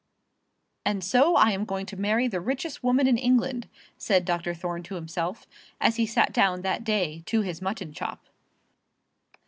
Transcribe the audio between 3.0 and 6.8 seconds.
in England," said Dr. Thorne to himself, as he sat down